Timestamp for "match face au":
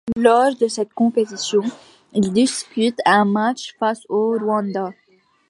3.23-4.31